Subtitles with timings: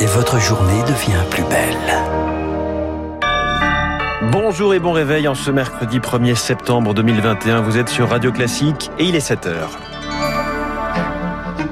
[0.00, 1.76] et votre journée devient plus belle.
[4.32, 7.60] Bonjour et bon réveil en ce mercredi 1er septembre 2021.
[7.60, 9.78] Vous êtes sur Radio Classique et il est 7 heures.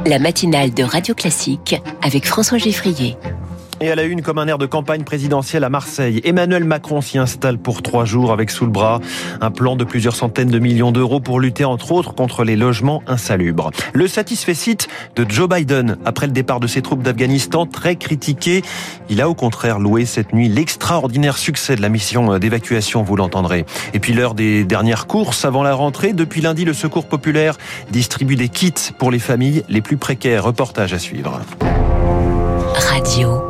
[0.07, 3.17] La matinale de Radio Classique avec François Geffrier.
[3.81, 7.17] Et à la une, comme un air de campagne présidentielle à Marseille, Emmanuel Macron s'y
[7.17, 9.01] installe pour trois jours avec sous le bras
[9.41, 13.05] un plan de plusieurs centaines de millions d'euros pour lutter entre autres contre les logements
[13.07, 13.71] insalubres.
[13.93, 18.63] Le satisfait site de Joe Biden après le départ de ses troupes d'Afghanistan, très critiqué.
[19.11, 23.65] Il a au contraire loué cette nuit l'extraordinaire succès de la mission d'évacuation, vous l'entendrez.
[23.95, 26.13] Et puis l'heure des dernières courses avant la rentrée.
[26.13, 27.57] Depuis lundi, le Secours populaire
[27.93, 30.45] distribue des kits pour les familles les plus précaires.
[30.45, 31.41] Reportage à suivre.
[32.75, 33.48] Radio.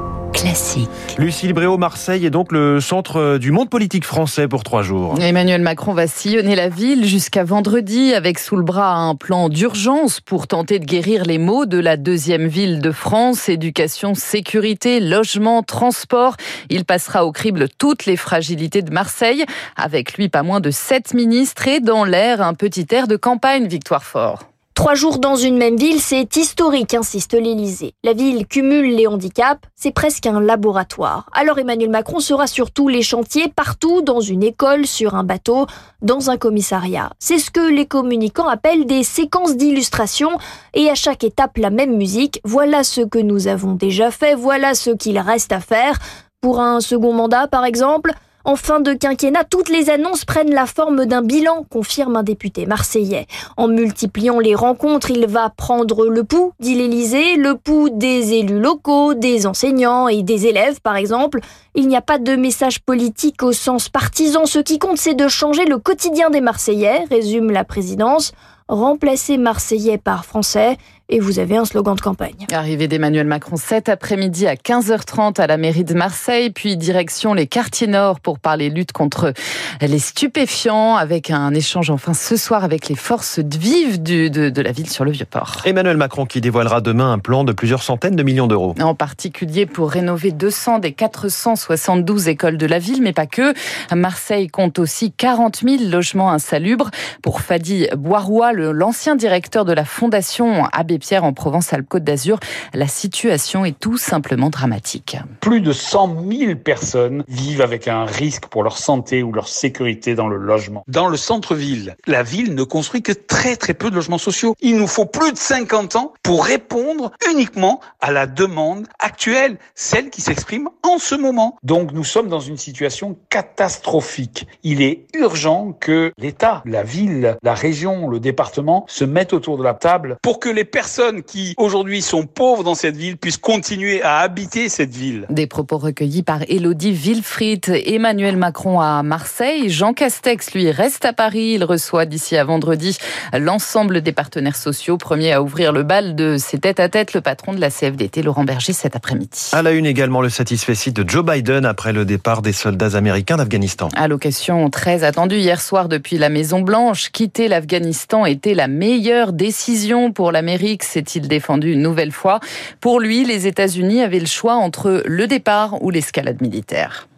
[0.59, 0.91] Classique.
[1.19, 5.15] Lucille Bréau, Marseille est donc le centre du monde politique français pour trois jours.
[5.21, 10.21] Emmanuel Macron va sillonner la ville jusqu'à vendredi avec sous le bras un plan d'urgence
[10.21, 13.49] pour tenter de guérir les maux de la deuxième ville de France.
[13.49, 16.35] Éducation, sécurité, logement, transport.
[16.71, 19.45] Il passera au crible toutes les fragilités de Marseille.
[19.77, 23.69] Avec lui, pas moins de sept ministres et dans l'air, un petit air de campagne,
[23.69, 24.48] Victoire Fort.
[24.79, 27.95] Trois jours dans une même ville, c'est historique, insiste l'Élysée.
[28.05, 31.29] La ville cumule les handicaps, c'est presque un laboratoire.
[31.33, 35.67] Alors Emmanuel Macron sera sur tous les chantiers, partout, dans une école, sur un bateau,
[36.01, 37.11] dans un commissariat.
[37.19, 40.39] C'est ce que les communicants appellent des séquences d'illustration,
[40.75, 42.41] et à chaque étape la même musique.
[42.45, 45.99] Voilà ce que nous avons déjà fait, voilà ce qu'il reste à faire.
[46.41, 48.13] Pour un second mandat, par exemple,
[48.49, 52.65] en fin de quinquennat, toutes les annonces prennent la forme d'un bilan, confirme un député
[52.65, 53.27] marseillais.
[53.59, 58.59] En multipliant les rencontres, il va prendre le pouls, dit l'Élysée, le pouls des élus
[58.59, 61.41] locaux, des enseignants et des élèves, par exemple.
[61.75, 64.47] Il n'y a pas de message politique au sens partisan.
[64.47, 68.33] Ce qui compte, c'est de changer le quotidien des Marseillais, résume la présidence.
[68.67, 70.79] Remplacer Marseillais par Français
[71.11, 72.47] et vous avez un slogan de campagne.
[72.53, 77.47] Arrivée d'Emmanuel Macron cet après-midi à 15h30 à la mairie de Marseille, puis direction les
[77.47, 79.33] quartiers nord pour parler lutte contre
[79.81, 84.73] les stupéfiants, avec un échange enfin ce soir avec les forces vives de, de la
[84.73, 85.63] ville sur le Vieux-Port.
[85.65, 88.75] Emmanuel Macron qui dévoilera demain un plan de plusieurs centaines de millions d'euros.
[88.81, 93.55] En particulier pour rénover 200 des 472 écoles de la ville, mais pas que.
[93.95, 96.91] Marseille compte aussi 40 000 logements insalubres.
[97.23, 102.39] Pour Fadi Boirois, l'ancien directeur de la Fondation Abbé Pierre en Provence-Alpes-Côte d'Azur,
[102.75, 105.17] la situation est tout simplement dramatique.
[105.41, 110.15] Plus de 100 000 personnes vivent avec un risque pour leur santé ou leur sécurité
[110.15, 110.85] dans le logement.
[110.89, 114.55] Dans le centre-ville, la ville ne construit que très très peu de logements sociaux.
[114.61, 120.11] Il nous faut plus de 50 ans pour répondre uniquement à la demande actuelle, celle
[120.11, 121.59] qui s'exprime en ce moment.
[121.63, 124.47] Donc nous sommes dans une situation catastrophique.
[124.63, 129.63] Il est urgent que l'État, la ville, la région, le département se mettent autour de
[129.63, 133.37] la table pour que les personnes personnes qui aujourd'hui sont pauvres dans cette ville puissent
[133.37, 135.27] continuer à habiter cette ville.
[135.29, 139.69] Des propos recueillis par Elodie Wilfried, Emmanuel Macron à Marseille.
[139.69, 141.53] Jean Castex, lui, reste à Paris.
[141.57, 142.97] Il reçoit d'ici à vendredi
[143.39, 144.97] l'ensemble des partenaires sociaux.
[144.97, 148.73] Premier à ouvrir le bal de ses tête-à-tête, le patron de la CFDT, Laurent Berger,
[148.73, 149.51] cet après-midi.
[149.53, 152.97] À la une également le satisfait site de Joe Biden après le départ des soldats
[152.97, 153.91] américains d'Afghanistan.
[153.95, 157.11] Allocation très attendue hier soir depuis la Maison Blanche.
[157.13, 162.41] Quitter l'Afghanistan était la meilleure décision pour l'Amérique s'est-il défendu une nouvelle fois?
[162.81, 167.09] Pour lui, les États-Unis avaient le choix entre le départ ou l'escalade militaire.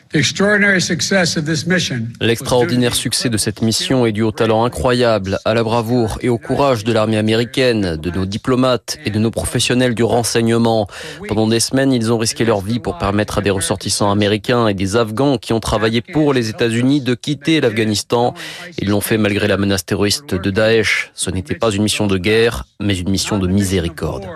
[2.20, 6.36] L'extraordinaire succès de cette mission est dû au talent incroyable, à la bravoure et au
[6.36, 10.88] courage de l'armée américaine, de nos diplomates et de nos professionnels du renseignement.
[11.28, 14.74] Pendant des semaines, ils ont risqué leur vie pour permettre à des ressortissants américains et
[14.74, 18.34] des Afghans qui ont travaillé pour les États-Unis de quitter l'Afghanistan.
[18.78, 21.12] Ils l'ont fait malgré la menace terroriste de Daesh.
[21.14, 24.26] Ce n'était pas une mission de guerre, mais une mission de miséricorde.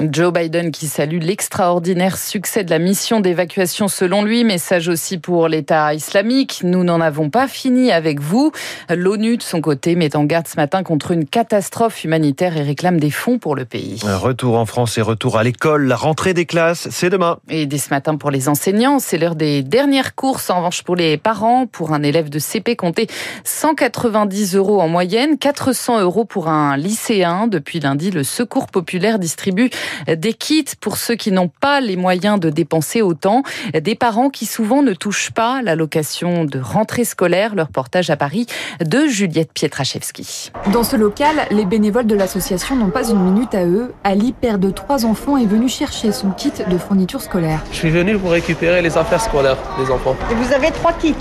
[0.00, 4.42] Joe Biden qui salue l'extraordinaire succès de la mission d'évacuation selon lui.
[4.42, 6.62] Message aussi pour l'État islamique.
[6.64, 8.50] Nous n'en avons pas fini avec vous.
[8.90, 12.98] L'ONU de son côté met en garde ce matin contre une catastrophe humanitaire et réclame
[12.98, 14.00] des fonds pour le pays.
[14.02, 15.86] Retour en France et retour à l'école.
[15.86, 17.38] La rentrée des classes, c'est demain.
[17.48, 20.50] Et dès ce matin pour les enseignants, c'est l'heure des dernières courses.
[20.50, 23.06] En revanche pour les parents, pour un élève de CP, comptez
[23.44, 27.46] 190 euros en moyenne, 400 euros pour un lycéen.
[27.46, 29.68] Depuis lundi, le secours populaire distribue
[30.08, 33.42] des kits pour ceux qui n'ont pas les moyens de dépenser autant.
[33.78, 37.54] Des parents qui souvent ne touchent pas l'allocation de rentrée scolaire.
[37.54, 38.46] Leur portage à Paris
[38.80, 40.52] de Juliette Pietraszewski.
[40.72, 43.92] Dans ce local, les bénévoles de l'association n'ont pas une minute à eux.
[44.04, 47.62] Ali, père de trois enfants, est venu chercher son kit de fourniture scolaire.
[47.72, 50.16] Je suis venu pour récupérer les affaires scolaires des enfants.
[50.30, 51.14] Et vous avez trois kits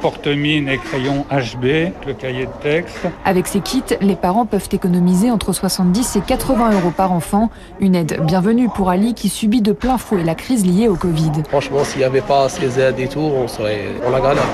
[0.00, 1.64] porte-mine et crayon HB,
[2.06, 3.06] le cahier de texte.
[3.24, 7.50] Avec ces kits, les parents peuvent économiser entre 70 et 80 euros par enfant.
[7.80, 11.32] Une aide bienvenue pour Ali qui subit de plein fouet la crise liée au Covid.
[11.48, 14.44] Franchement, s'il n'y avait pas ces aides et tout, on serait on la galère.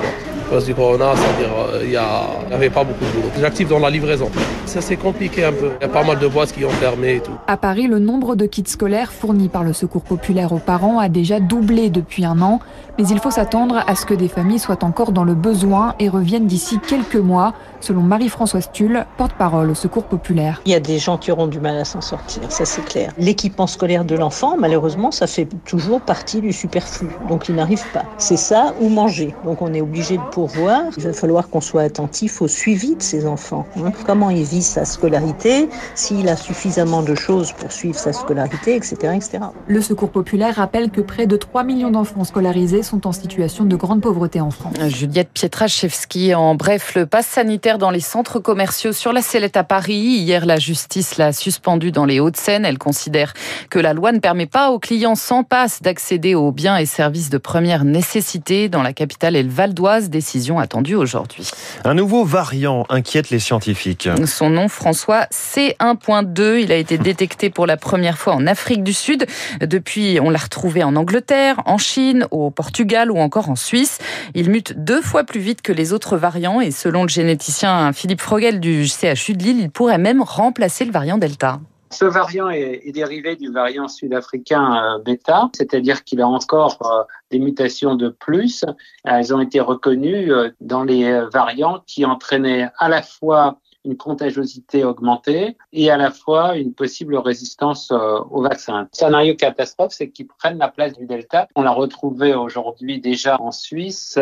[0.49, 3.33] Cause du corona, c'est-à-dire il n'y avait pas beaucoup de boulot.
[3.41, 4.31] J'active dans la livraison.
[4.65, 5.71] Ça c'est compliqué un peu.
[5.81, 7.33] Il y a pas mal de boîtes qui ont fermé et tout.
[7.49, 11.09] À Paris, le nombre de kits scolaires fournis par le Secours populaire aux parents a
[11.09, 12.61] déjà doublé depuis un an.
[12.99, 16.09] Mais il faut s'attendre à ce que des familles soient encore dans le besoin et
[16.09, 20.63] reviennent d'ici quelques mois, selon Marie-Françoise Tulle, porte-parole au Secours populaire.
[20.65, 23.13] Il y a des gens qui auront du mal à s'en sortir, ça c'est clair.
[23.19, 28.05] L'équipement scolaire de l'enfant, malheureusement, ça fait toujours partie du superflu, donc il n'arrive pas.
[28.17, 29.35] C'est ça ou manger.
[29.45, 30.83] Donc on est obligé de pourvoir.
[30.99, 33.67] Il va falloir qu'on soit attentif au suivi de ces enfants.
[33.79, 33.91] Hein.
[34.05, 39.15] Comment il vit sa scolarité, s'il a suffisamment de choses pour suivre sa scolarité, etc.
[39.15, 39.39] etc.
[39.67, 43.77] Le Secours populaire rappelle que près de 3 millions d'enfants scolarisés sont en situation de
[43.77, 44.75] grande pauvreté en France.
[44.89, 49.65] Juliette Pietraszewski, en bref, le pass sanitaire dans les centres commerciaux sur la sellette à
[49.65, 50.19] Paris.
[50.19, 52.67] Hier, la justice l'a suspendu dans les Hauts-de-Seine.
[52.67, 53.33] Elle considère
[53.71, 57.31] que la loi ne permet pas aux clients sans passe d'accéder aux biens et services
[57.31, 60.11] de première nécessité dans la capitale et le Val d'Oise.
[60.27, 61.49] Décision attendue aujourd'hui.
[61.85, 64.09] Un nouveau variant inquiète les scientifiques.
[64.25, 66.61] Son nom, François C1.2.
[66.65, 69.25] Il a été détecté pour la première fois en Afrique du Sud.
[69.61, 73.99] Depuis, on l'a retrouvé en Angleterre, en Chine, au Portugal ou encore en Suisse.
[74.35, 78.21] Il mute deux fois plus vite que les autres variants et selon le généticien Philippe
[78.21, 81.61] Frogel du CHU de Lille, il pourrait même remplacer le variant Delta.
[81.91, 87.05] Ce variant est, est, dérivé du variant sud-africain euh, bêta, c'est-à-dire qu'il a encore euh,
[87.31, 88.65] des mutations de plus.
[89.05, 94.83] Elles ont été reconnues euh, dans les variants qui entraînaient à la fois une contagiosité
[94.83, 98.83] augmentée et à la fois une possible résistance au vaccin.
[98.83, 101.47] Le scénario catastrophe, c'est qu'ils prennent la place du Delta.
[101.55, 104.19] On l'a retrouvé aujourd'hui déjà en Suisse,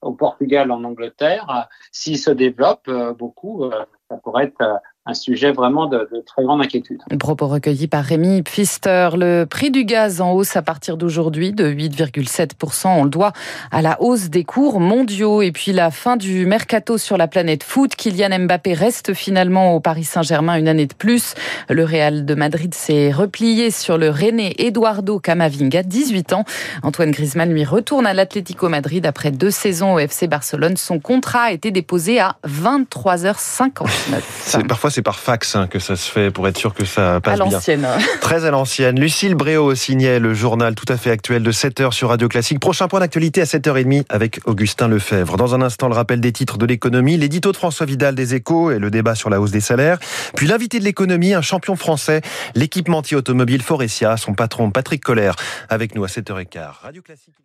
[0.00, 1.68] au Portugal, en Angleterre.
[1.90, 3.70] S'il se développe beaucoup,
[4.08, 7.00] ça pourrait être un sujet vraiment de, de, très grande inquiétude.
[7.18, 9.08] Propos recueillis par Rémi Pfister.
[9.16, 12.86] Le prix du gaz en hausse à partir d'aujourd'hui de 8,7%.
[12.86, 13.32] On le doit
[13.72, 17.64] à la hausse des cours mondiaux et puis la fin du mercato sur la planète
[17.64, 17.96] foot.
[17.96, 21.34] Kylian Mbappé reste finalement au Paris Saint-Germain une année de plus.
[21.68, 26.44] Le Real de Madrid s'est replié sur le René Eduardo Camavinga, 18 ans.
[26.84, 30.76] Antoine Griezmann lui retourne à l'Atlético Madrid après deux saisons au FC Barcelone.
[30.76, 33.72] Son contrat a été déposé à 23h59.
[34.44, 37.20] C'est parfois c'est par fax hein, que ça se fait pour être sûr que ça
[37.20, 37.86] passe à l'ancienne.
[38.20, 39.00] Très à l'ancienne.
[39.00, 42.60] Lucille Bréau signait le journal tout à fait actuel de 7h sur Radio Classique.
[42.60, 45.36] Prochain point d'actualité à 7h30 avec Augustin Lefebvre.
[45.36, 48.70] Dans un instant, le rappel des titres de l'économie, l'édito de François Vidal des Échos
[48.70, 49.98] et le débat sur la hausse des salaires.
[50.36, 52.20] Puis l'invité de l'économie, un champion français,
[52.54, 55.34] l'équipementier automobile Forestia, son patron Patrick Collère,
[55.68, 56.58] avec nous à 7h15.
[56.82, 57.41] Radio Classique.